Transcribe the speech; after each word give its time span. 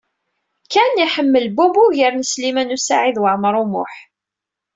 Ken 0.71 0.95
iḥemmel 1.05 1.45
Bob 1.57 1.75
ugar 1.85 2.13
n 2.15 2.23
Sliman 2.31 2.73
U 2.75 2.77
Saɛid 2.79 3.17
Waɛmaṛ 3.21 3.55
U 3.63 3.65
Muḥ. 3.71 3.93